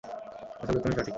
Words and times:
আসলে, 0.61 0.79
তুমিই 0.79 0.97
ঠিক। 0.97 1.07